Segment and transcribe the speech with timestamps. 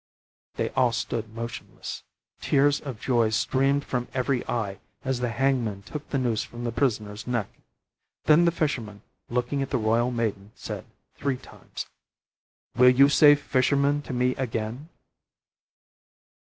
[0.55, 2.01] They all stood motionless,
[2.41, 6.71] tears of joy streamed from every eye as the hangman took the noose from the
[6.71, 7.47] prisoner's neck.
[8.23, 10.85] Then the fisherman, looking at the royal maiden, said
[11.17, 11.85] three times:
[12.75, 14.89] "Will you say fisherman to me again?"